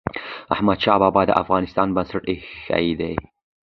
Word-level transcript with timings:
احمد 0.53 0.77
شاه 0.83 0.99
بابا 1.03 1.21
د 1.27 1.31
افغانستان 1.43 1.87
بنسټ 1.95 2.23
ايښی 2.29 2.87
دی. 2.99 3.13